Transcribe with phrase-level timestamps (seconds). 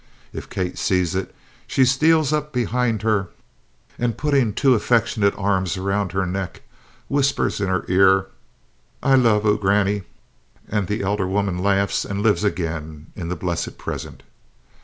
[0.33, 1.31] If Kate sees it,
[1.67, 3.27] she steals up behind her,
[3.99, 6.63] and, putting two affectionate arms around her neck,
[7.07, 8.25] whispers in her ear,
[9.03, 10.05] "I love oo, Grannie,"
[10.67, 14.23] and the elder woman laughs and lives again in the blessed present.